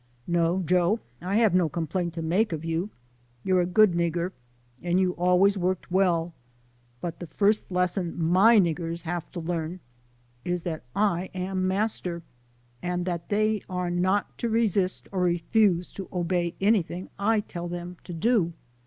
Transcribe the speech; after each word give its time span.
"No, 0.27 0.63
Joe;" 0.65 0.99
I've 1.21 1.53
no 1.53 1.69
complaint 1.69 2.15
to 2.15 2.23
make 2.23 2.51
of 2.51 2.65
you; 2.65 2.89
you're 3.43 3.61
a 3.61 3.67
good 3.67 3.91
nigger, 3.91 4.31
and 4.81 4.99
you've 4.99 5.15
always 5.19 5.59
worked 5.59 5.91
well; 5.91 6.33
but 7.01 7.19
the 7.19 7.27
first 7.27 7.71
lesson 7.71 8.19
my 8.19 8.57
niggers 8.59 9.01
have 9.03 9.31
to 9.33 9.39
learn 9.39 9.79
is 10.43 10.63
that 10.63 10.81
I 10.95 11.29
am 11.35 11.69
master^ 11.69 12.23
and 12.81 13.05
that 13.05 13.29
they 13.29 13.61
are 13.69 13.91
not 13.91 14.35
to 14.39 14.49
resist 14.49 15.07
or 15.11 15.21
refuse 15.21 15.91
to 15.91 16.09
obey 16.11 16.55
anything 16.59 17.11
I 17.19 17.41
tell 17.41 17.71
'em 17.71 17.97
to 18.03 18.11
do. 18.15 18.53